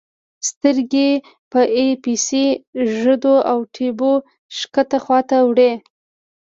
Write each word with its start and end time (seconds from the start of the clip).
سترګې 0.49 1.09
په 1.51 1.59
آی 1.81 1.89
پیس 2.03 2.27
ږدو 2.99 3.35
او 3.51 3.59
ټیوب 3.73 4.01
ښکته 4.57 4.97
خواته 5.03 5.37
وړو. 5.47 5.71